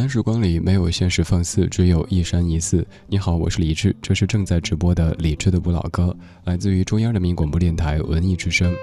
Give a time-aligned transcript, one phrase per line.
[0.00, 2.86] 晚安时光里没有现实放肆，只有一山一寺。
[3.06, 8.74] 你好，我是李志，这是正在直播的李志的不老歌，来自于中央人民广播电台文艺之声。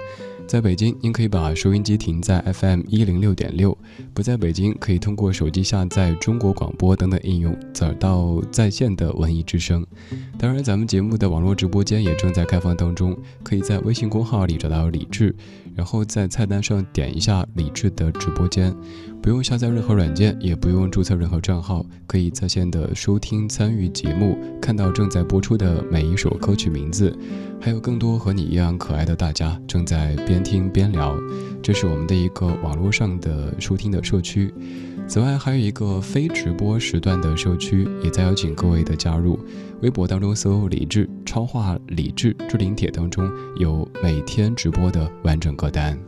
[0.46, 3.76] 在北京，您可以把收音机停在 FM 一零六点六；
[4.14, 9.84] 不在北京，可以通过手机下载中国广播等等应用，找到在线的文艺之声。
[10.38, 15.34] 当然，咱们节目的网络直播间也正在开放当中，可以在微信公号里找到李志，
[15.78, 18.74] 然后在菜单上点一下李志的直播间。
[19.22, 27.16] 不用下载任何软件，也不用注册任何账号，可以在线的收听、参与节目，看到正在播出的每一首歌曲名字，
[27.60, 31.16] 还有更多和你一样可爱的大家正在边听边聊。
[31.62, 34.52] 这是我们的一个网络上的收听的社区。
[35.08, 39.38] 此外，还有一个非直播时段的社区，也在邀请各位的加入。
[39.80, 45.98] 微博当中搜“李志超话李志置顶帖”当中有每天直播的完整歌单。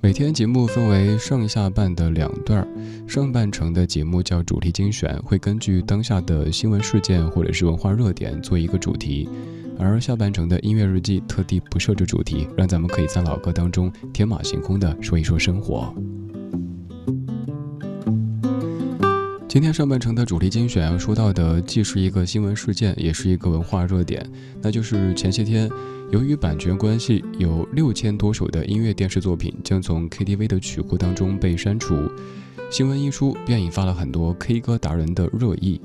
[0.00, 2.64] 每天节目分为上下半的两段
[3.08, 9.28] 上半程的节目叫主题精选，会根据当下的新闻事件或者是文化热点做一个主题，
[9.76, 15.92] 而下半程的音乐日记特地不设置主题，让咱们可以在老歌当中天马行空的说一说生活。
[19.52, 24.26] 今天上半程的主题精选要说到的，既是一个新闻事件，也是一个文化热点，
[24.62, 25.68] 那就是前些天。
[26.10, 31.94] 由于版权关系，有六千多首的音乐电视作品将从 KTV 的曲库当中被删除。
[32.70, 35.78] 新闻一出，便引发了很多 K 歌达人的热议。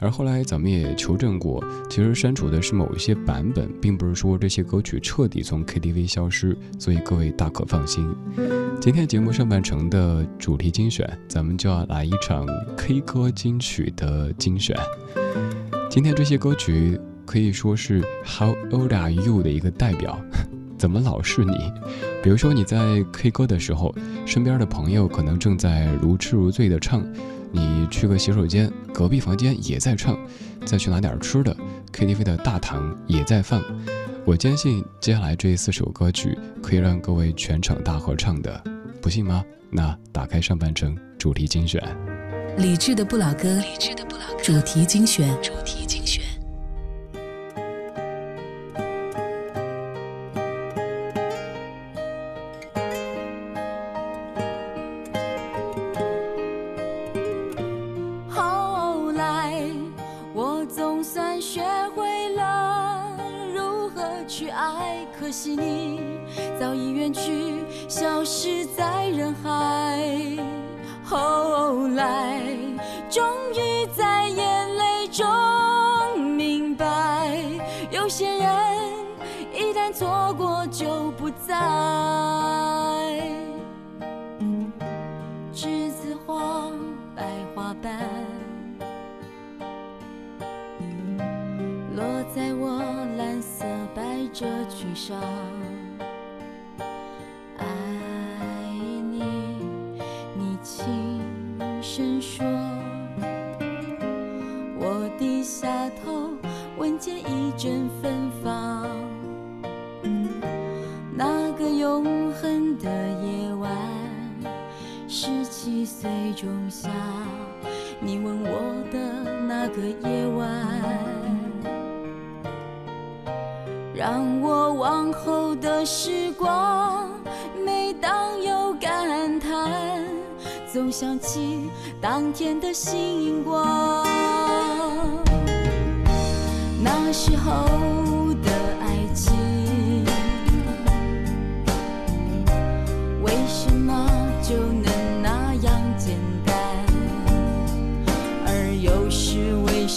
[0.00, 6.56] 而后来咱们也求证过，其实删除的是某一些版本，并不是说这些歌曲彻底从 KTV 消失。
[6.78, 8.12] 所以各位大可放心。
[8.80, 12.46] 今天节目上半程的主题精选，咱们就要来一场
[12.76, 14.76] K 歌金曲的精选。
[15.90, 16.98] 今天这些歌曲。
[17.26, 20.20] 可以说是 How old are you 的一个代表，
[20.76, 21.52] 怎么老是你？
[22.24, 23.94] 比如说你在 K 歌的时候，
[24.26, 27.06] 身边的朋友可能正在如痴如醉的唱，
[27.52, 30.18] 你去个洗手间，隔壁房间也在唱，
[30.64, 31.56] 再去拿点吃的
[31.92, 33.62] ，KTV 的大堂也在放。
[34.24, 38.62] 我坚信接下来这四首歌曲可以让各位全场大合唱的，
[39.00, 39.44] 不信吗？
[39.70, 41.82] 那打开上半程主题精选，
[42.58, 45.99] 理智的不老歌，理智的不老歌，主题精选，主题精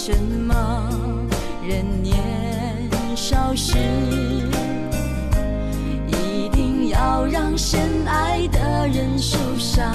[0.06, 0.86] 什么
[1.66, 2.14] 人年
[3.16, 3.78] 少时，
[6.08, 9.90] 一定要让深爱的人受伤？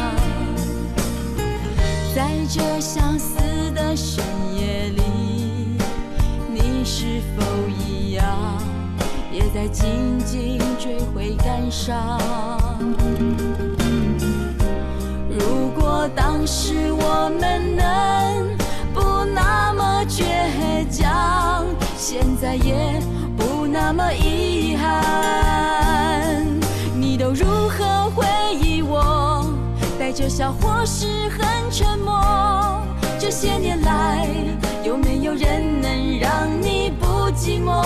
[2.15, 3.38] 在这相思
[3.75, 4.25] 的深
[4.59, 5.03] 夜里，
[6.51, 8.25] 你是否一样，
[9.31, 12.19] 也在静静追悔感伤？
[15.29, 18.57] 如果当时我们能
[22.11, 23.00] 现在也
[23.38, 26.44] 不那么遗憾，
[26.95, 28.25] 你都如何回
[28.59, 29.45] 忆我？
[30.00, 32.81] 带着笑或是很沉默？
[33.19, 34.27] 这些年来，
[34.83, 37.79] 有没有人能让你不寂寞？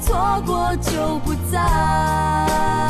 [0.00, 2.89] 错过就不再。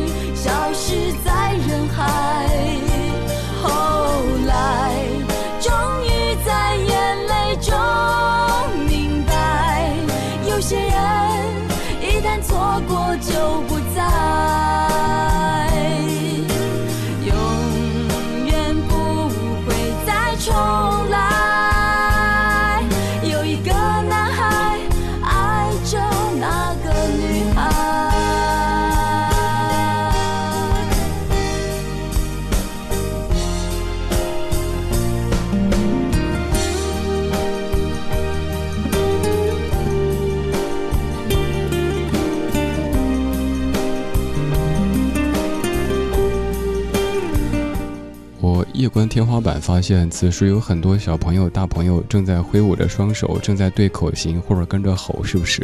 [48.81, 55.61] 夜观天花板，发现此时有很多小朋友、大朋友正在挥舞着双手，正在对口型或者跟着吼，是不是？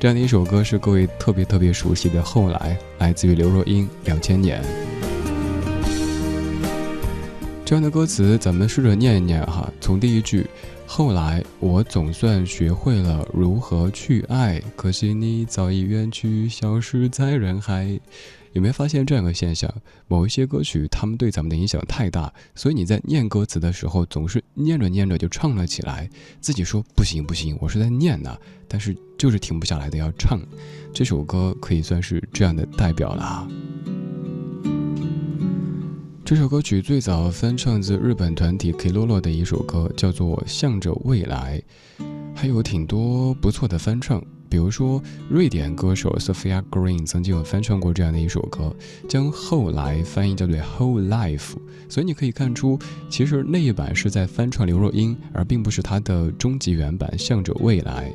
[0.00, 2.22] 这样的一首歌是各位特别特别熟悉的。
[2.22, 4.62] 后来来自于刘若英，两千年。
[7.66, 9.70] 这样的歌词，咱们试着念一念哈。
[9.78, 10.46] 从第一句
[10.86, 18.00] “后来我总算学会了如何去爱，可惜你早已远去，消失在人海”。
[18.52, 19.72] 有没有发现这样一个现象？
[20.06, 26.08] 某一些歌曲，他们对咱们的影响太大，所以你在念歌词的时候，总是念着念着就唱了起来，
[26.40, 28.36] 自己说不行不行，我是在念呢，
[28.66, 30.40] 但是就是停不下来的要唱。
[30.92, 33.48] 这首歌可以算是这样的代表了。
[36.24, 41.62] 这首歌曲最早翻唱自日本团体 Kilolo 的一首歌，叫做《向着未来》，
[42.34, 44.22] 还有挺多不错的翻唱。
[44.48, 48.74] 比如说，瑞典歌手 Sophia Green 曾经有翻唱过这样的一首歌，
[49.08, 51.54] 将“后来”翻译叫做 “whole life”。
[51.88, 52.78] 所以你可以看出，
[53.08, 58.10] 其实那一版是在翻唱刘若英，而并不是她的终极原版《向着未来》。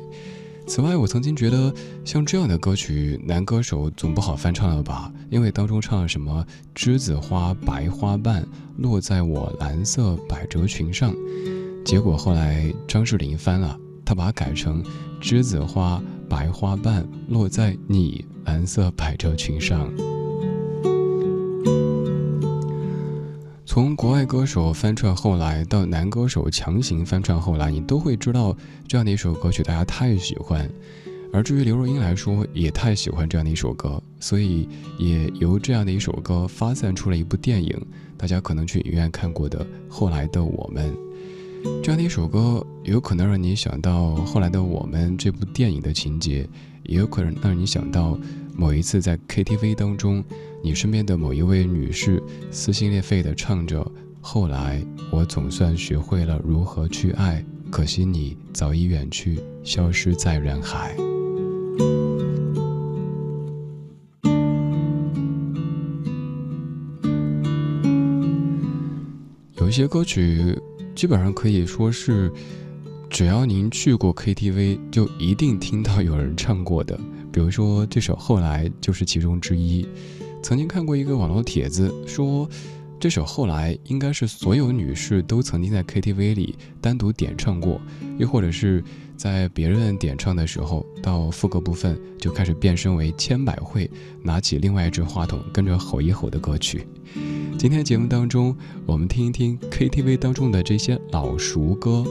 [0.66, 1.72] 此外，我曾经觉得
[2.06, 5.12] 像这样的歌曲，男歌手总不好翻唱了吧？
[5.28, 6.42] 因为当中唱了什么
[6.74, 8.46] “栀子花白花瓣
[8.78, 11.14] 落在我蓝色百褶裙上”，
[11.84, 14.82] 结果后来张智霖翻了，他把它改成
[15.20, 19.92] “栀子花白花瓣落在你蓝色百褶裙上”。
[23.66, 30.70] 从国外歌手翻唱后来到男歌手强行翻唱后来，你都会知道这样的一首歌曲大家太喜欢。
[31.32, 37.76] 而至于刘若英来说，也太喜欢这样的一首歌，所以也由这样的一首歌发散出了一部电影，
[38.16, 40.92] 大家可能去影院看过的《后来的我们》。
[41.82, 46.46] 这样的一首歌，有可能让你想到《后来的我们》这部电影的情节，
[46.82, 48.18] 也有可能让你想到
[48.54, 50.22] 某一次在 KTV 当中，
[50.62, 53.90] 你身边的某一位女士撕心裂肺地唱着
[54.20, 60.94] ：“后来我总算学会了如何去爱，可惜你早已远去，消失在人海。”
[69.56, 70.58] 有一些歌曲，
[70.94, 72.32] 基本上可以说是，
[73.10, 76.98] 只要您去过 KTV，就一定听到有人唱过的。
[77.32, 79.86] 比如说这首《后来》就是其中之一。
[80.42, 82.48] 曾经看过一个网络帖子，说
[83.00, 87.80] 这首《后来》应该是所有女士都曾经在 KTV 里单独点唱过，
[88.18, 88.82] 又或者是
[89.16, 93.90] 在别人点唱的时候，到副歌部分就开始变身为千百惠，
[94.22, 96.86] 拿起另外一支话筒跟着吼一吼的歌曲。
[97.58, 98.56] 今天节目当中，
[98.86, 102.04] 我们听一听 KTV 当中的这些老熟歌。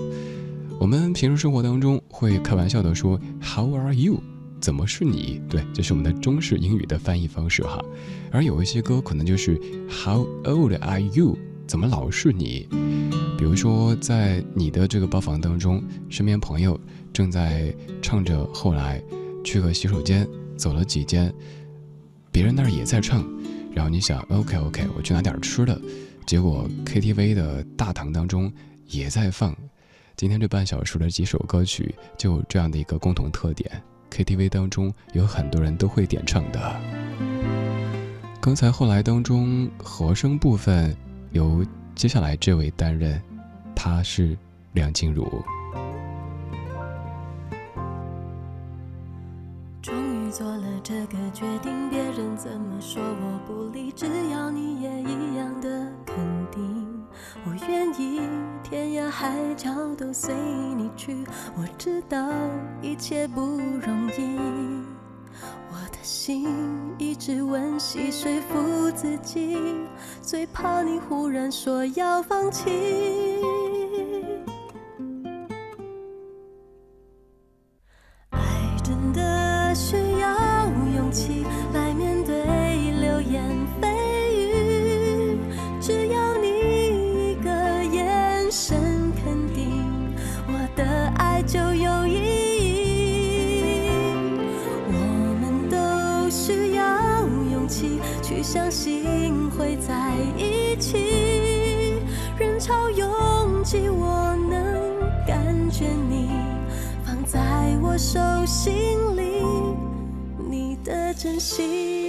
[0.80, 4.20] 我们平时生活当中会开玩笑的说 “How are you？”
[4.60, 5.42] 怎么是你？
[5.50, 7.84] 对，这是我们的中式英语的翻译方式哈。
[8.32, 12.68] 而有一些歌可能就是 “How old are you？” 怎么老是你？
[13.38, 16.80] 比如说在你的这个包房当中，身边朋友
[17.12, 19.02] 正在唱着“后来”，
[19.44, 21.34] 去个洗手间，走了几间，
[22.32, 23.24] 别人那儿也在唱。
[23.74, 25.80] 然后你想，OK OK，我去拿点吃的，
[26.26, 28.52] 结果 KTV 的大堂当中
[28.88, 29.56] 也在放。
[30.16, 33.70] 今天这半小时的几首歌曲，就有这样的一个共同特点
[34.12, 36.82] ，KTV 当中有很多人都会点唱的。
[38.40, 40.96] 刚才后来当中和声部分
[41.32, 41.66] 由
[41.96, 43.20] 接下来这位担任，
[43.76, 44.38] 他是
[44.74, 45.44] 梁静茹。
[61.56, 62.18] 我知道
[62.82, 64.40] 一切不容易，
[65.72, 66.48] 我的心
[66.98, 69.58] 一直温习说服自己，
[70.22, 72.72] 最怕你忽然说要放弃。
[107.98, 109.44] 手心里，
[110.50, 112.03] 你的真心。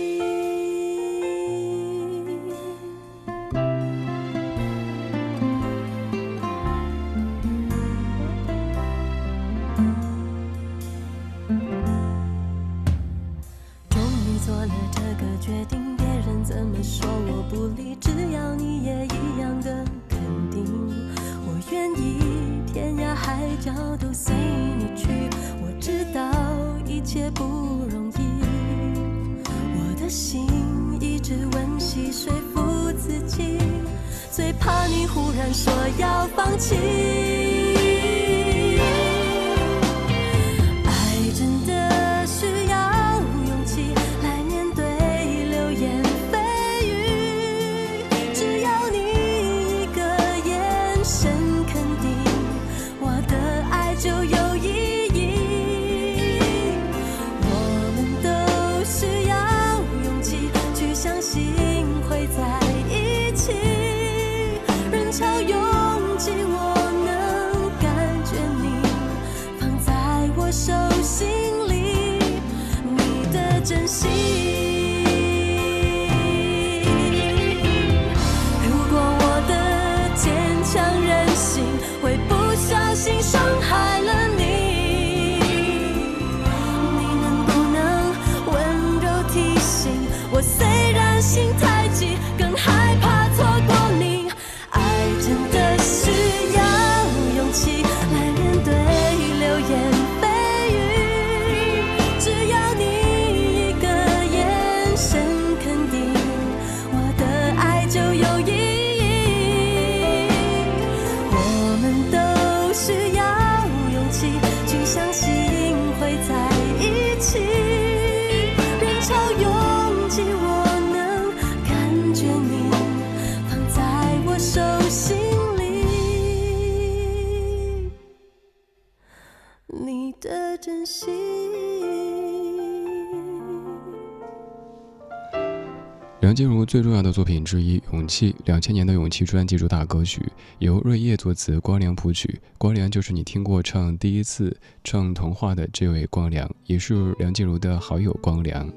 [136.35, 140.21] 梁静茹最重要的作品之一《勇气》，两千年的《勇气》专辑主打歌曲，
[140.59, 142.41] 由瑞叶作词，光良谱曲。
[142.59, 148.69] 光良就是你听过唱第一次唱童话的这位光良，也是梁静茹的好友光良。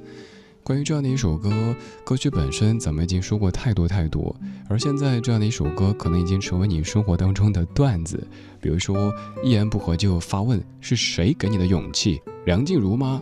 [0.61, 4.35] 关于这样的一首歌，歌曲本身咱们已经说过太多太多，
[4.69, 8.23] 而现在这样的一首歌可能已经成为你生活当中的段子，
[8.61, 9.11] 比如说
[9.43, 12.21] 一言不合就发问：是谁给你的勇气？
[12.45, 13.19] 梁静茹吗？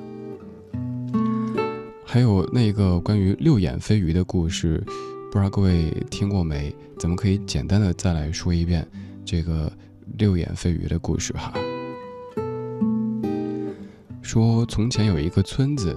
[2.16, 4.82] 还有那个关于六眼飞鱼的故事，
[5.30, 6.74] 不知道各位听过没？
[6.98, 8.88] 咱们可以简单的再来说一遍
[9.26, 9.70] 这个
[10.18, 11.54] 六眼飞鱼的故事哈。
[14.22, 15.94] 说从前有一个村子，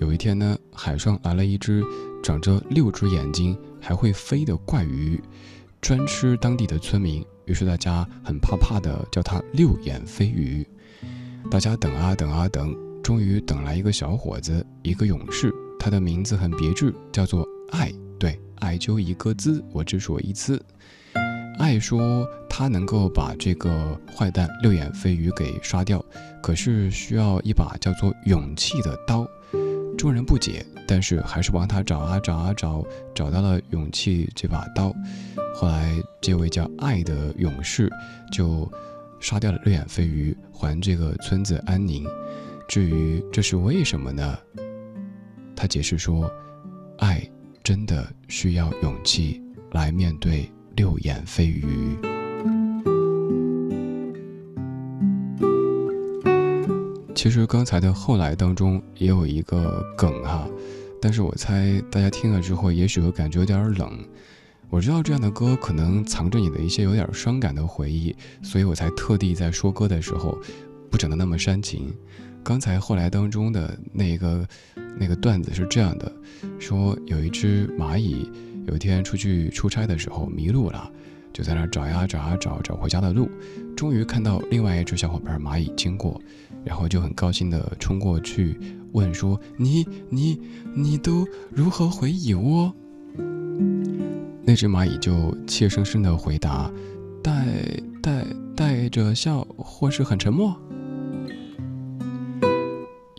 [0.00, 1.80] 有一天呢，海上来了一只
[2.24, 5.22] 长着六只眼睛还会飞的怪鱼，
[5.80, 7.24] 专吃当地的村民。
[7.44, 10.66] 于是大家很怕怕的叫它六眼飞鱼。
[11.48, 12.76] 大家等啊等啊等。
[13.02, 17.92] 终于等来一个小伙子，一个勇士，他的名字很别致，叫做爱。
[18.18, 20.64] 对，爱就一个字，我只说一次。
[21.58, 26.02] 爱说他能够把这个坏蛋六眼飞鱼给杀掉，
[26.40, 29.26] 可是需要一把叫做勇气的刀。
[29.98, 34.94] 众人不解，但是还是帮他找啊找啊找，找到了勇气这把刀。
[35.54, 37.90] 后来这位叫爱的勇士
[38.32, 38.70] 就
[39.20, 42.06] 杀掉了六眼飞鱼，还这个村子安宁。
[42.68, 44.38] 至于这是为什么呢？
[45.54, 46.30] 他解释说，
[46.98, 47.22] 爱
[47.62, 49.42] 真的需要勇气
[49.72, 51.64] 来面对六眼飞鱼。
[57.14, 60.48] 其实刚才的后来当中也有一个梗哈，
[61.00, 63.98] 但是我猜大家听了之后也许会感觉有点冷。
[64.70, 70.36] 我知道这样的歌可能藏着你的一些有点伤感的回忆，所以我才特地在说歌的时候
[70.90, 71.94] 不整的那么煽情。
[72.44, 74.46] 刚才后来当中的那个
[74.98, 76.12] 那个段子是这样的：
[76.58, 78.28] 说有一只蚂蚁，
[78.66, 80.90] 有一天出去出差的时候迷路了，
[81.32, 83.30] 就在那找呀找呀找，找回家的路。
[83.76, 86.20] 终于看到另外一只小伙伴蚂蚁经过，
[86.64, 88.56] 然后就很高兴地冲过去
[88.92, 90.40] 问说：“你你
[90.74, 92.72] 你都如何回蚁窝？”
[94.44, 96.70] 那只蚂蚁就怯生生地回答
[97.22, 97.32] ：“带
[98.02, 98.26] 带
[98.56, 100.54] 带着笑，或是很沉默。”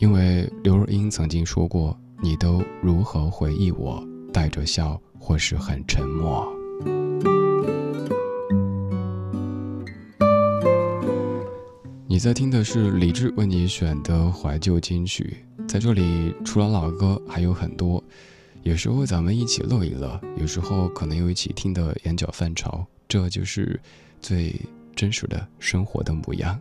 [0.03, 4.05] 因为刘若英曾经说过：“你都如何回忆我？
[4.33, 6.45] 带着笑，或是很沉默。”
[12.05, 15.37] 你在听的是李志为你选的怀旧金曲，
[15.69, 18.03] 在这里除了老歌还有很多，
[18.63, 23.79] 有时候咱们一起乐一乐，有时候可能又一起听得眼角泛潮，这就是
[24.19, 24.53] 最
[24.93, 26.59] 真实的生活的模样。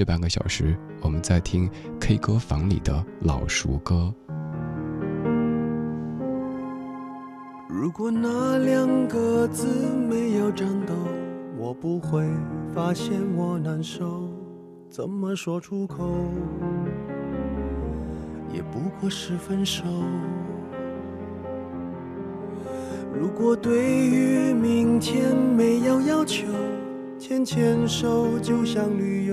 [0.00, 1.68] 这半个小时，我们在听
[2.00, 4.10] K 歌房里的老熟歌。
[7.68, 9.66] 如果那两个字
[10.08, 10.94] 没有颤抖，
[11.58, 12.26] 我不会
[12.74, 14.26] 发现我难受。
[14.88, 16.08] 怎么说出口，
[18.54, 19.84] 也不过是分手。
[23.12, 26.46] 如果对于明天没有要求，
[27.18, 29.29] 牵牵手就像旅游。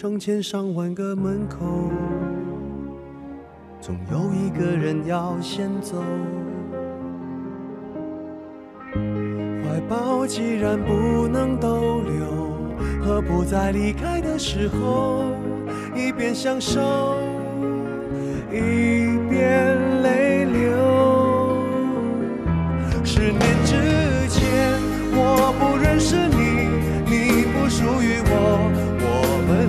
[0.00, 1.90] 成千上万个门口，
[3.82, 6.02] 总有一个人要先走。
[9.62, 12.24] 怀抱既然不能逗留，
[13.04, 15.22] 何不在离开的时候，
[15.94, 16.80] 一边享受，
[18.50, 21.60] 一边泪流？
[23.04, 23.74] 十年之
[24.30, 24.80] 前，
[25.12, 26.70] 我不认识你，
[27.04, 28.29] 你不属于我。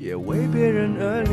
[0.00, 1.30] 也为别人而流。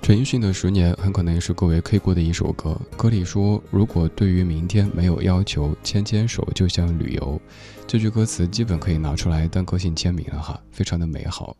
[0.00, 2.80] 陈奕迅的《十年》很可能也是各位 K 过的一首歌。
[2.96, 7.42] 歌里说：“如果对于明天没有要求，牵牵手就像旅游。”
[7.84, 11.56] 这句歌词基本可以拿出来当个性签名了哈，非常的美好。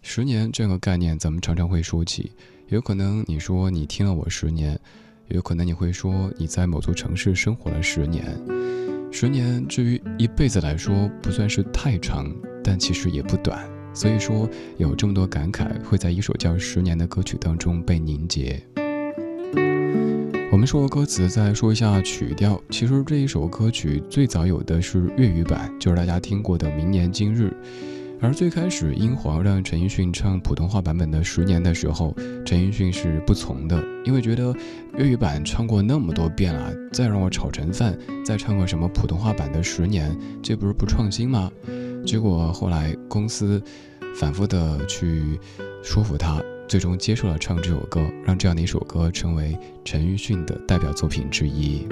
[0.00, 2.30] 十年这个概念，咱们常常会说起。
[2.68, 4.78] 有可能你说你听了我十年，
[5.26, 8.40] 有可能你会说你在某座城市生活了十年。
[9.14, 13.62] 十年，至于一辈子来说，不算是太长，但其实也不短。
[13.92, 14.48] 所以说，
[14.78, 18.60] 有这么多感慨会在一首叫《十年》的歌曲当中被凝结。
[20.50, 22.58] 我们说歌词，再说一下曲调。
[22.70, 27.48] 其实这一首歌曲最早有的是粤语版，就是大家听过的《明年今日》。
[28.22, 34.54] 而最开始英皇让陈奕迅唱普通话版本的《十年》的时候，陈奕迅是不从的，因为觉得
[34.96, 40.08] 粤语版唱过那么多遍了，再让我炒成饭，再唱个什么普通话版的《十年》，
[40.40, 41.50] 这不是不创新吗？
[42.06, 43.60] 结果后来公司
[44.14, 45.36] 反复的去
[45.82, 51.88] 说服他，最终接受了唱这首歌，让这样的一首歌成为陈奕迅的代表作品之一。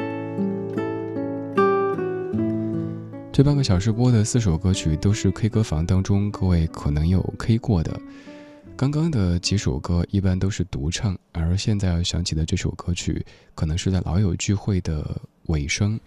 [3.33, 7.99] 这半个小时播的四首歌曲都是 K 歌房当中各位可能有 K 过的。
[8.77, 15.17] 刚刚的几首歌一般都是独唱，而现在要响起的这首歌曲，可能是在老友聚会的
[15.47, 15.99] 尾声。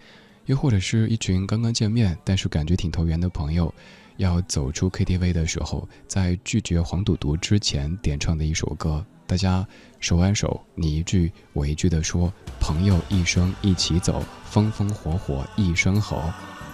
[0.44, 3.72] 又或者是一群刚刚见面，但是感觉挺投缘的朋友，
[4.18, 9.04] 要走出 KTV 的时候，在拒绝黄赌毒之前点唱的一首歌。
[9.26, 9.66] 大家
[9.98, 16.22] 手挽手，你一句我一句的说：“朋友一生一起走，风风火火一生吼。”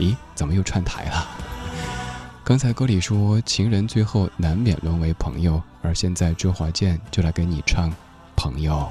[0.01, 1.29] 咦，怎么又串台了？
[2.43, 7.91] 刚才歌里说情人最后难免沦为朋友，而现在周华健就来给你唱
[8.35, 8.91] 《朋友》。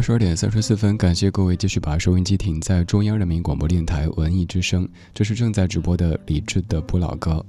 [0.00, 7.44] 十二点三十四分，感谢各位继续把收音机停在中央人民广播电台文艺之声，这是正在直播的理智的不老歌。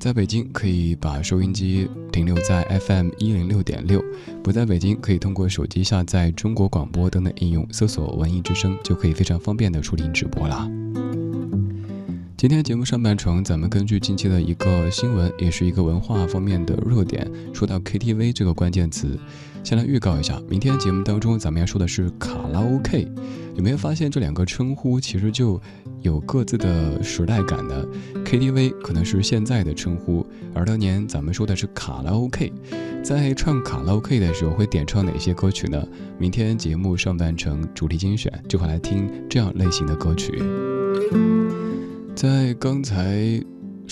[0.00, 4.02] 在北京可以把收音机停留在 FM 一零六点六，
[4.42, 10.68] 不在北京可以通过手机下载中国广播等等应用，搜索文艺之声就可以非常方便的收听直播啦。
[12.36, 19.16] 今天节目上半程，咱们根据近期的一个新闻，也是一个文化方面的热点，说到 KTV 这个关键词，
[19.62, 23.06] 先来预告一下，明天节目当中咱们要说的是卡拉 OK。
[23.54, 25.60] 有没有发现这两个称呼其实就
[26.00, 27.84] 有各自的时代感呢
[28.24, 32.52] ？KTV 可能是现在的称呼，而当年咱们说的是卡拉 OK。
[33.04, 35.86] 在唱卡拉 OK 的时候会点唱哪些歌曲呢？
[36.18, 40.42] 明天节目上半程主题精选就会来听这样类型的歌曲。
[42.14, 43.40] 在刚才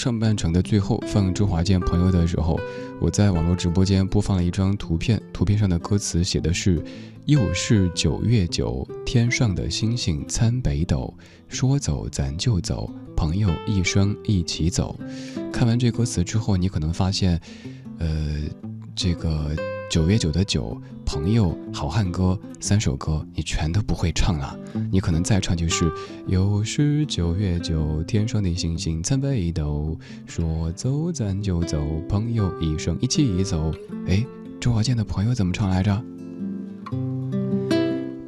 [0.01, 2.59] 上半程的最后放周华健《朋友》的时候，
[3.03, 6.83] 我在网络直播间播放了一张图片，图片上的歌词写的是
[7.29, 11.13] ：“又是九月九，天上的星星参北斗，
[11.49, 14.99] 说走咱就走，朋友一生一起走。”
[15.53, 17.39] 看完这歌词之后，你可能发现，
[17.99, 18.41] 呃，
[18.97, 19.55] 这个。
[19.91, 24.57] 九月九的九，朋友，好汉歌三首歌，你全都不会唱了。
[24.89, 25.91] 你可能再唱就是
[26.29, 33.75] 又是九月九，天上的星星参北斗，说走咱就走，朋友一生一起走。
[34.07, 34.25] 哎，
[34.61, 36.01] 周华健的朋友怎么唱来着？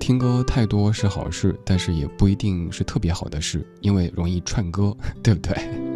[0.01, 5.92] 听歌太多是好事，但是也不一定是特别好的事，因为容易串歌，对不对？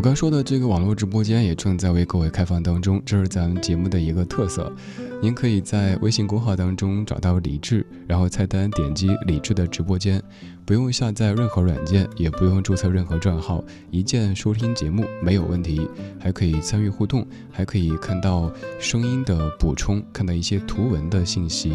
[0.00, 4.72] 我刚说的这个网络直播间也正在为各位开放当中，这是咱们节目的一个特色。
[5.20, 10.22] 您可以在微信公号当中找到李志，然后菜单点击李志的直播间，
[10.70, 15.84] 不用下载任何软件，也不用注册任何账号，一键收听节目没有问题，
[16.20, 21.72] 还可以参与互动，还可以看到声音的补充，看到一些图文的信息。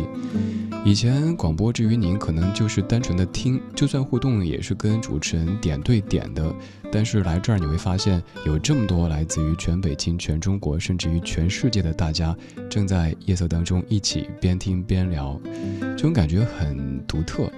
[0.86, 6.56] 以前广播至于您可能就是单纯的听，就算互动也是跟主持人点对点的。
[6.90, 12.34] 但是来这儿你会发现，有这么多来自于全北京、全中国，甚至于全世界的大家，
[12.70, 15.38] 正在夜色当中一起边听边聊，
[15.82, 17.52] 这种感觉很独特。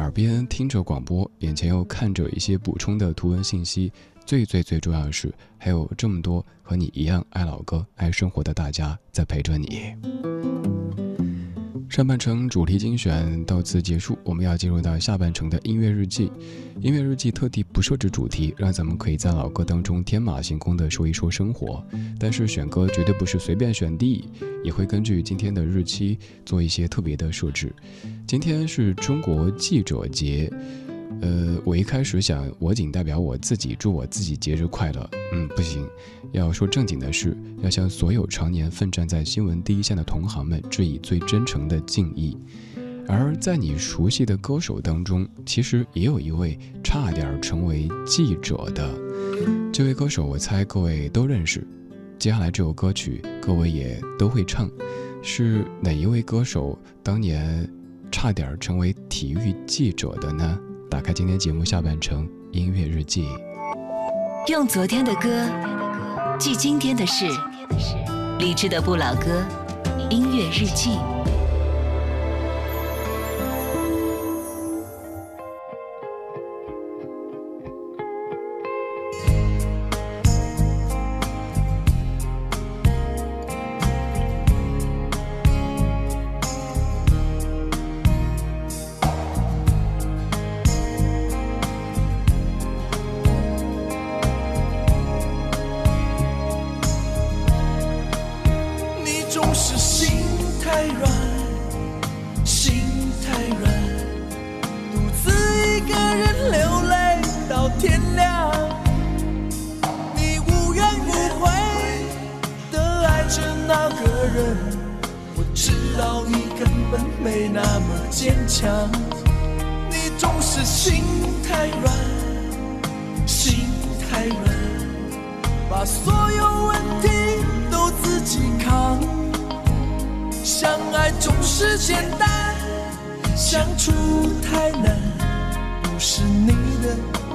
[0.00, 3.92] 耳边听着广播，眼前又看着一些补充的图文信息，
[4.24, 9.94] 最最最重要的是，还有这么多和你一样爱老歌、爱生活的大家在陪着你。
[11.90, 16.30] 上半程主题精选到此结束，我们要进入到下半程的音乐日记。
[16.80, 21.84] 音乐日记特地不设置主题，让咱们可以在老歌当中天马行空地说一说生活。
[22.16, 24.24] 但是选歌绝对不是随便选的，
[24.62, 27.74] 也会根据今天的日期做一些特别的设置。
[28.24, 30.48] 今天是中国记者节。
[31.20, 35.10] 呃，我一开始想，我仅代表我自己祝我自己节日快乐。
[35.32, 35.86] 嗯，不行，
[36.32, 42.36] 要说正经的事，要向所有常年奋战在新闻第一线的同行们致以最真诚的敬意。
[43.06, 48.98] 而在你熟悉的歌手当中，其实也有一位差点成为记者的
[49.72, 51.66] 这位歌手，我猜各位都认识。
[52.18, 54.70] 接下来这首歌曲，各位也都会唱，
[55.22, 57.68] 是哪一位歌手当年
[58.12, 60.58] 差点成为体育记者的呢？
[60.90, 63.24] 打开今天节目下半程音乐日记，
[64.48, 65.48] 用昨天的歌
[66.36, 67.26] 记今天的事，
[68.40, 69.46] 理智的不老歌
[70.10, 70.98] 音乐日记。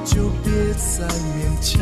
[0.06, 1.76] 就别再勉强。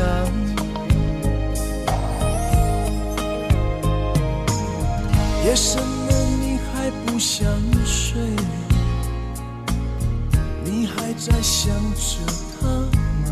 [5.45, 7.45] 夜深了，你还不想
[7.85, 8.17] 睡？
[10.63, 12.17] 你还在想着
[12.59, 13.27] 他吗？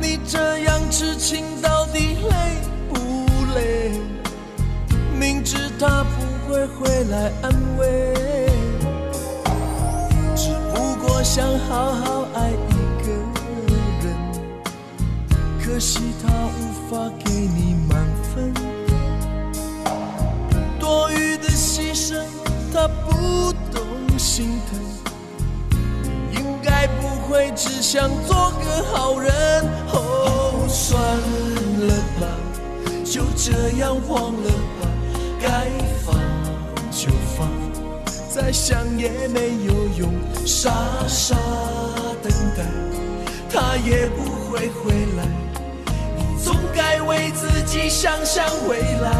[0.00, 2.96] 你这样痴情到底累不
[3.54, 3.92] 累？
[5.18, 8.14] 明知他不会回来安慰，
[11.32, 12.74] 想好好爱一
[13.06, 13.12] 个
[14.02, 14.04] 人，
[15.62, 16.58] 可惜他无
[16.90, 18.52] 法给你满分。
[20.80, 22.20] 多余的牺牲，
[22.74, 23.80] 他不懂
[24.18, 24.80] 心疼。
[26.02, 29.30] 你应该不会只想做个好人。
[29.92, 31.00] 哦，算
[31.86, 32.26] 了吧，
[33.04, 34.88] 就这样忘了吧，
[35.40, 35.70] 该，
[38.40, 40.10] 再想也没有用。
[40.46, 40.70] 傻
[41.06, 41.36] 傻
[42.22, 42.64] 等待，
[43.50, 45.26] 他也不会回来。
[46.16, 49.12] 你总该为自己想想未来。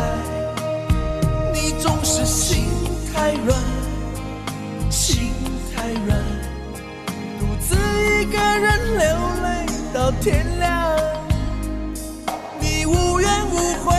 [1.53, 2.65] 你总是心
[3.13, 3.59] 太软，
[4.91, 5.35] 心
[5.77, 6.19] 太软，
[7.39, 9.07] 独自一个人流
[9.43, 10.97] 泪到天亮。
[12.59, 13.95] 你无怨无悔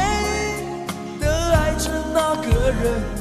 [1.19, 3.20] 的爱着那个人，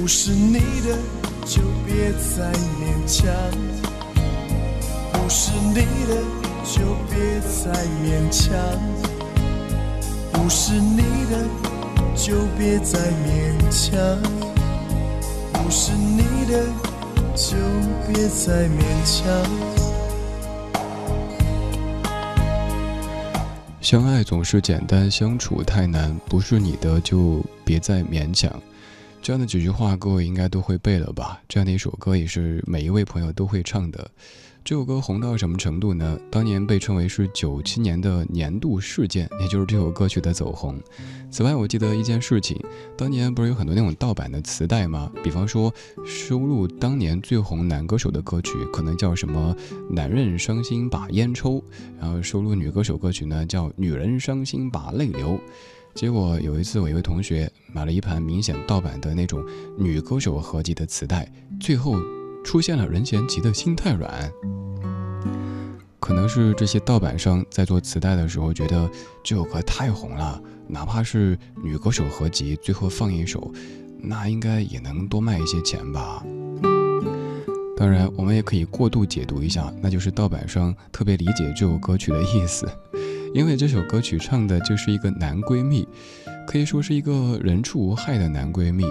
[0.00, 0.96] 不是你的
[1.44, 3.30] 就别再勉强，
[5.12, 5.74] 不是你
[6.06, 6.16] 的
[6.64, 7.70] 就别再
[8.02, 8.50] 勉强，
[10.32, 11.44] 不是你的
[12.16, 13.92] 就别再勉强，
[15.52, 16.64] 不是你的
[17.36, 17.58] 就
[18.08, 19.20] 别再勉强。
[23.82, 26.18] 相爱总是简单，相处太难。
[26.26, 28.50] 不是你的就别再勉强。
[29.22, 31.40] 这样的几句话，各位应该都会背了吧？
[31.46, 34.10] 这样的一首歌也是每一位朋友都会唱的。
[34.64, 36.18] 这首歌红到什么程度呢？
[36.30, 40.78] 当年被称为是九七年的年度事件，也就是这首歌曲的走红。
[41.30, 42.58] 此外，我记得一件事情，
[42.96, 45.10] 当年不是有很多那种盗版的磁带吗？
[45.22, 45.72] 比方说
[46.04, 49.54] 收录当年最红男歌手的歌曲，可能叫什么
[49.90, 51.62] “男人伤心把烟抽”，
[52.00, 55.38] 然后收录女歌手歌曲呢，叫“女人伤心把泪流”。
[55.94, 59.44] 结果有一次，我一位同学买了一盘明显盗版的那种
[59.76, 61.30] 女歌手合集的磁带，
[61.60, 61.96] 最后
[62.44, 64.30] 出现了任贤齐的《心太软》。
[65.98, 68.90] 可能是这些盗版商在做磁带的时候觉得
[69.22, 73.52] 这首歌太红了，哪怕是女歌手合集，最后放一首，
[73.98, 76.24] 那应该也能多卖一些钱吧。
[77.76, 82.66] 当然，我们也可以过度解读一下，那就是盗版商特别理解这首歌曲的意思，
[83.32, 85.86] 因为这首歌曲唱的就是一个男闺蜜，
[86.46, 88.84] 可以说是一个人畜无害的男闺蜜，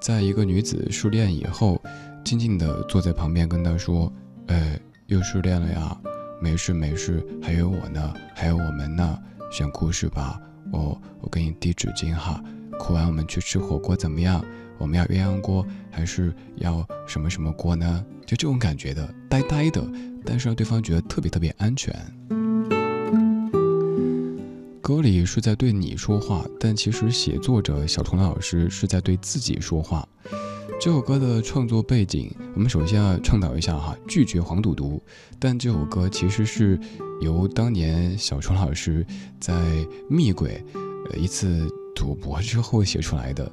[0.00, 1.80] 在一个女子失恋以后，
[2.24, 4.12] 静静地坐在旁边跟她说
[4.48, 5.96] ：“哎，又失恋了呀。”
[6.38, 9.18] 没事没事，还有我呢，还有我们呢。
[9.50, 10.38] 想哭是吧？
[10.72, 12.42] 我我给你递纸巾哈。
[12.78, 14.44] 哭完我们去吃火锅怎么样？
[14.76, 18.04] 我们要鸳鸯锅还是要什么什么锅呢？
[18.26, 19.82] 就这种感觉的，呆呆的，
[20.26, 21.94] 但是让对方觉得特别特别安全。
[24.86, 30.08] 歌里是在对你说话，但其实写作者小虫老师是在对自己说话。
[30.80, 35.02] 这首歌的创作背景，我们首先要倡导一下哈，拒绝黄赌毒。
[35.40, 36.78] 但这首歌其实是
[37.20, 39.04] 由当年小虫老师
[39.40, 39.60] 在
[40.08, 40.64] 蜜鬼
[41.10, 43.52] 呃一次赌博之后写出来的。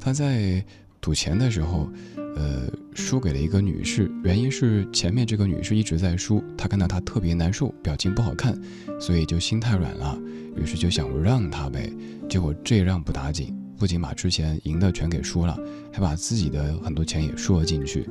[0.00, 0.60] 他在
[1.04, 1.86] 赌钱的时候，
[2.34, 2.62] 呃，
[2.94, 8.58] 输给了一个女士，原因是前面这个女士一直在输，他看到她特别难受，表情不好看，
[8.98, 10.18] 所以就心太软了，
[10.56, 11.92] 于是就想让她呗。
[12.26, 13.54] 结果这让不打紧。
[13.76, 15.58] 不仅把之前赢的全给输了，
[15.92, 18.08] 还把自己的很多钱也输了进去，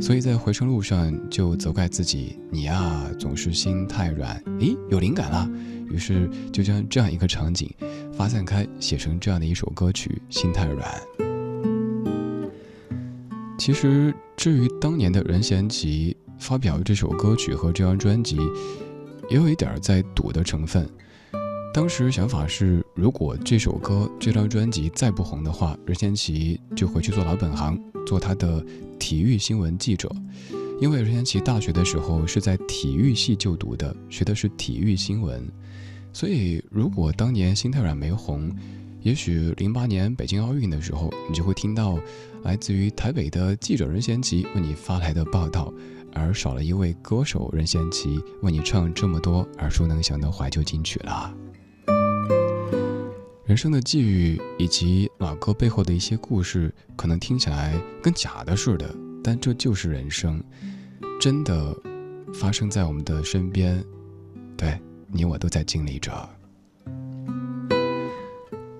[0.00, 5.48] 所以在回程路上就责怪自己：“你呀，总是心太软。”诶，有灵感了，
[5.88, 7.70] 于是就将这样一个场景
[8.12, 10.90] 发散开，写成这样的一首歌曲《心太软》。
[13.58, 18.36] 其实，至于当年的任贤齐发表这首歌曲和这张专辑，
[19.30, 20.88] 也有一点在赌的成分。
[21.72, 28.64] 当时想法是，如果这首歌、这张专辑再不红的话，任贤齐就回去做老本行，做他的
[28.98, 30.10] 体育新闻记者。
[30.80, 35.40] 因为任贤齐大学的时候是在体育系就读的，学的是体育新闻，
[36.12, 38.50] 所以如果当年心太软没红，
[39.00, 41.98] 也许零八年北京奥运的时候，你就会听到
[42.42, 45.72] 来自于台北的记者任贤齐为你发来的报道，
[46.12, 51.34] 而少了一位歌手任贤齐为你唱这么多耳熟能详的怀旧金曲了。
[53.44, 60.42] 人生的际遇以及老歌背后的一些故事，可能听起来跟假的似的，但这就是人生，
[61.20, 61.76] 真的
[62.34, 63.84] 发生在我们的身边，
[64.56, 64.78] 对
[65.12, 66.12] 你我都在经历着。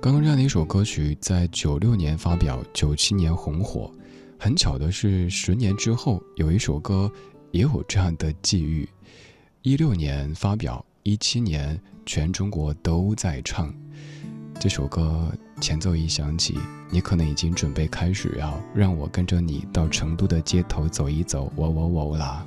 [0.03, 3.89] 刚刚这样的一首歌曲，在九六年发表，九七年红火。
[4.37, 7.09] 很巧的是，十年之后有一首歌
[7.53, 8.89] 也有这样的际遇，
[9.63, 13.73] 一六年发表，一七年全中国都在唱。
[14.59, 15.31] 这首歌
[15.61, 16.59] 前奏一响起，
[16.91, 22.45] 你可能已经准备开始要让我跟着你到成都的街头走一走，喔喔喔啦。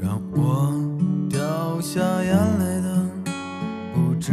[0.00, 0.74] 让我
[1.30, 3.08] 掉下眼泪的
[3.94, 4.32] 不止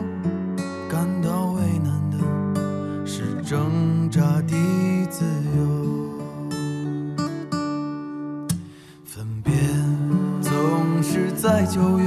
[11.73, 12.05] 九月，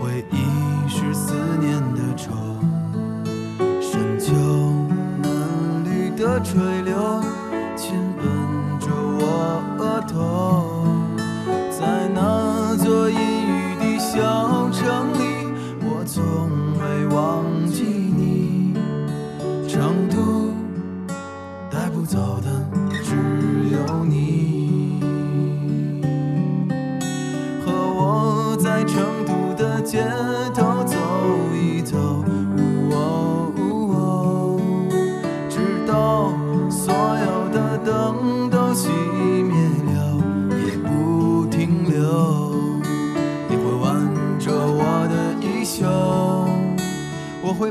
[0.00, 2.32] 回忆是思念的愁。
[3.80, 4.32] 深秋
[5.22, 6.87] 嫩绿的垂柳，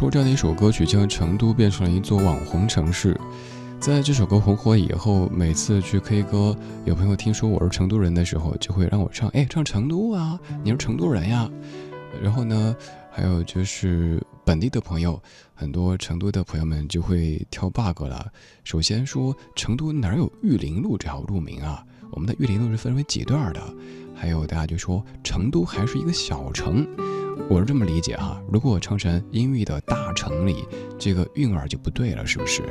[0.00, 3.14] 说这样的一首歌曲，将成都变成了一座网红城市。
[3.78, 11.46] 在这首歌红火以后，每次去 K 歌，有朋友听说我是成都人的时候，就会让我唱，哎，唱成都啊，你是成都人呀。
[12.22, 12.74] 然后呢，
[13.10, 15.22] 还有就是本地的朋友，
[15.52, 18.26] 很多成都的朋友们就会挑 bug 了。
[18.64, 21.84] 首先说成都哪有玉林路这条路名啊？
[22.10, 23.60] 我们的玉林路是分为几段的？
[24.14, 26.86] 还有大家就说成都还是一个小城。
[27.48, 30.64] 我是这么理解哈，如果我唱成音域的大城里，
[30.98, 32.62] 这个韵儿就不对了，是不是？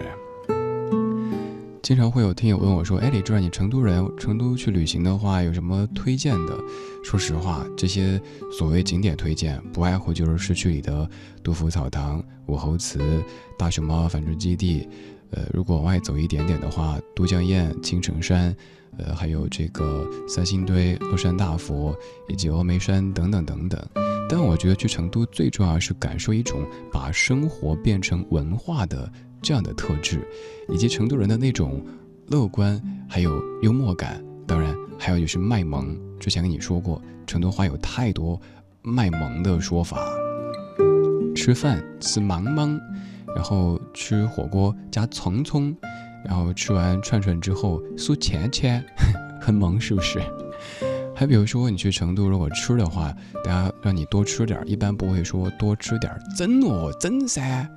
[1.82, 6.58] 经常会有听友问我说：“哎，李志，你成都人，成都去旅行的话，有什么推荐的？”
[7.04, 11.10] 说实话，这些所谓景点推荐，不外乎就是市区里的
[11.42, 13.24] 杜甫草堂、武侯祠、
[13.58, 14.88] 大熊猫繁殖基地。
[15.32, 18.56] 呃，如果往外走一点点的话，都江堰、青城山，
[19.00, 21.96] 呃，还有这个三星堆、乐山大佛
[22.28, 23.80] 以及峨眉山等等等等。
[24.30, 30.28] 但我觉得去成都最重要是感受一种把生活变成文化的这样的特质，
[30.68, 31.84] 以及成都人的那种
[32.28, 34.24] 乐观，还有幽默感。
[34.46, 35.98] 当然，还有就是卖萌。
[36.20, 38.40] 之前跟你说过，成都话有太多
[38.82, 39.98] 卖萌的说法。
[41.36, 42.80] 吃饭吃芒芒，
[43.36, 45.76] 然后吃火锅加葱葱，
[46.30, 48.86] 然后吃完串串之后苏钱钱，
[49.42, 50.22] 很萌是不是？
[51.16, 53.12] 还比如说，你去成都，如果吃的话，
[53.44, 57.68] 大家让你多吃点，一般不会说多吃点，真哦，真噻，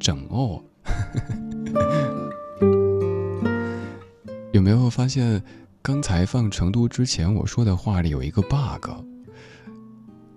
[0.00, 0.60] 整哦。
[4.52, 5.42] 有没有发现，
[5.80, 8.90] 刚才放成都之前我说的话里有一个 bug？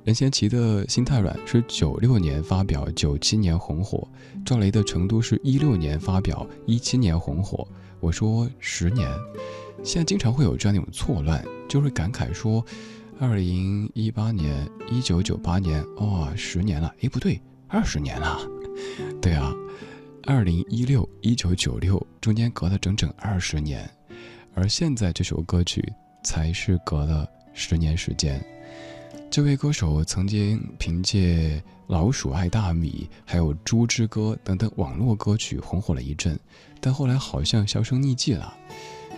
[0.06, 4.08] 任贤齐的心太软是九六年发表，九七年红火；
[4.46, 7.68] 赵雷的成都是一六年发表，一七年红火。
[8.00, 9.10] 我说十年。
[9.84, 12.64] 现在经常会有这样一种错乱，就会感慨说，
[13.20, 16.94] 二零一八年，一九九八年，哦，十年了。
[17.02, 18.38] 哎，不对，二十年了。
[19.20, 19.52] 对啊，
[20.28, 23.90] 二零一六，一九九六，中间隔了整整二十年，
[24.54, 25.84] 而现在这首歌曲
[26.24, 28.40] 才是隔了十年时间。
[29.36, 31.58] 这位歌手曾经凭借
[31.88, 36.40] 《老鼠爱大米》还有《猪之歌》等等网络歌曲红火了一阵，
[36.80, 38.56] 但后来好像销声匿迹了。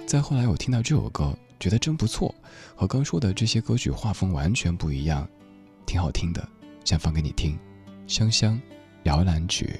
[0.07, 2.33] 再后来，我听到这首歌，觉得真不错，
[2.75, 5.29] 和刚说的这些歌曲画风完全不一样，
[5.85, 6.49] 挺好听的，
[6.83, 7.55] 想放给你听。
[8.07, 8.59] 香香，
[9.03, 9.79] 摇篮曲。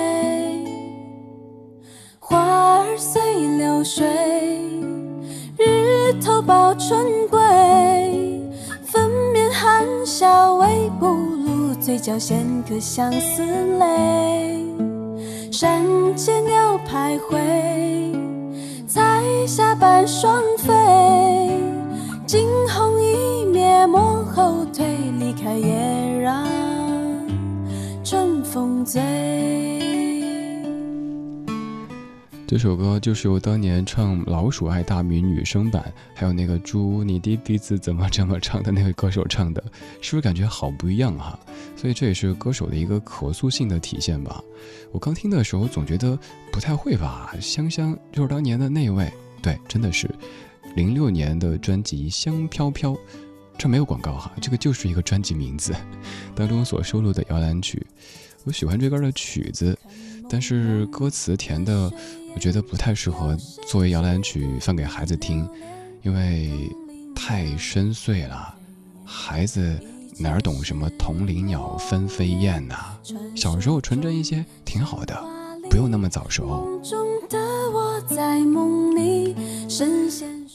[2.31, 3.21] 花儿随
[3.57, 4.07] 流水，
[5.57, 7.37] 日头抱春归。
[8.85, 13.43] 粉面含笑微不露，嘴角衔颗相思
[13.77, 14.65] 泪。
[15.51, 15.83] 山
[16.15, 18.15] 间鸟徘徊，
[18.87, 20.71] 彩霞伴双飞。
[22.25, 24.85] 惊鸿一瞥莫后退，
[25.19, 26.47] 离开也让
[28.05, 29.01] 春风醉。
[32.51, 35.81] 这首歌就是由当年唱《老鼠爱大米》女生版，
[36.13, 39.63] 还有那个猪你的鼻子怎么这么长的那位歌手唱的，
[40.01, 41.39] 是不是感觉好不一样哈？
[41.77, 44.43] 所以这也是歌手的一个可塑性的体现吧。
[44.91, 46.19] 我刚听的时候总觉得
[46.51, 49.09] 不太会吧，香香就是当年的那位，
[49.41, 50.13] 对，真的是
[50.75, 52.91] 零六年的专辑《香飘飘》，
[53.57, 55.73] 这没有广告哈，这个就是一个专辑名字
[56.35, 57.81] 当中所收录的摇篮曲。
[58.43, 59.77] 我喜欢这歌的曲子，
[60.29, 61.89] 但是歌词填的。
[62.33, 63.35] 我觉得不太适合
[63.67, 65.47] 作为摇篮曲放给孩子听，
[66.01, 66.49] 因为
[67.15, 68.55] 太深邃了，
[69.05, 69.79] 孩子
[70.17, 72.75] 哪懂什么同林鸟分飞燕呐？
[73.35, 75.15] 小时候纯真一些挺好的，
[75.69, 76.81] 不用那么早熟。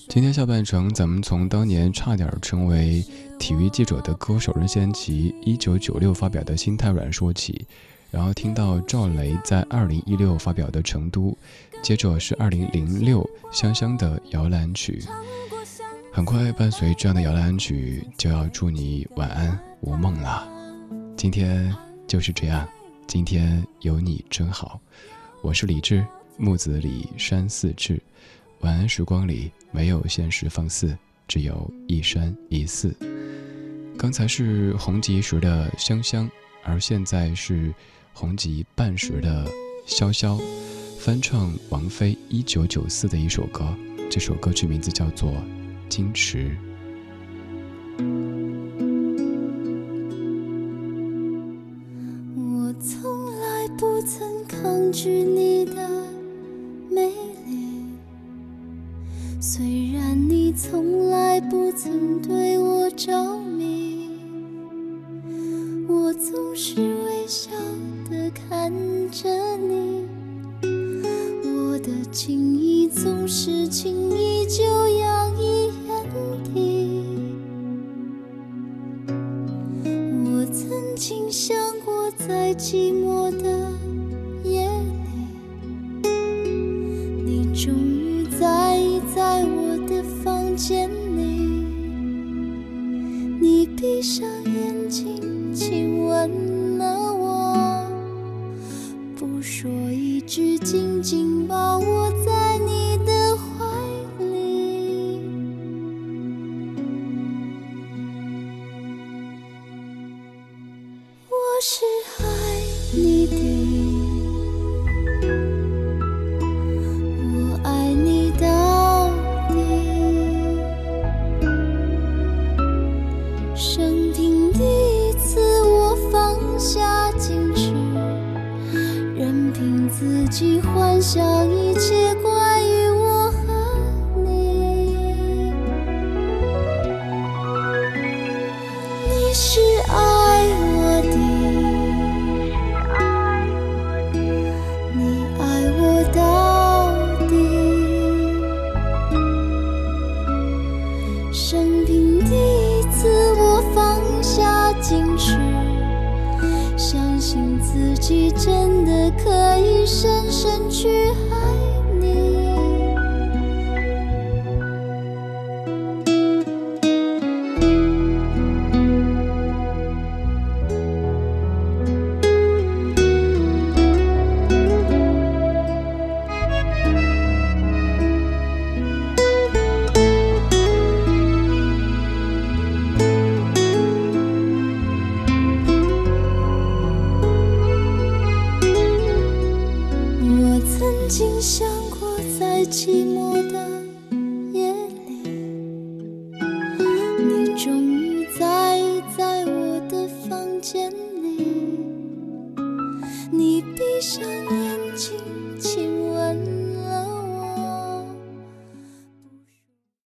[0.08, 3.04] 今天下半程，咱们从当年差点成为
[3.38, 7.66] 体育记者的歌手任贤齐一九九六发表的《心太软》说起。
[8.08, 11.30] 然后听到赵雷在二零一六发表的《成都》，
[11.86, 15.00] 接着是二零零六香香的摇篮曲。
[16.12, 20.48] 很快伴随这样的摇篮曲，就要祝你晚安无梦了。
[21.16, 21.72] 今天
[22.08, 22.68] 就是这样，
[23.06, 24.80] 今天有你真好。
[25.42, 26.04] 我是李志，
[26.36, 28.02] 木子李山寺志。
[28.62, 32.92] 晚安时光里没有现实放肆，只有一山一寺。
[33.96, 36.28] 刚才是红极时的香香，
[36.64, 37.72] 而现在是。
[38.18, 39.46] 红极半时的
[39.86, 40.40] 潇潇，
[40.98, 43.72] 翻唱王菲一九九四的一首歌，
[44.10, 45.30] 这首歌曲名字叫做
[45.88, 46.50] 《矜持》。